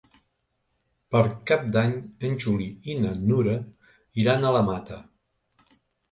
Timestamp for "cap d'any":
1.49-1.91